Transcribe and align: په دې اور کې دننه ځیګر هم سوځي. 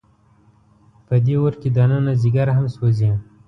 په 1.07 1.15
دې 1.25 1.35
اور 1.41 1.53
کې 1.61 1.69
دننه 1.77 2.13
ځیګر 2.21 2.47
هم 2.57 2.65
سوځي. 2.75 3.11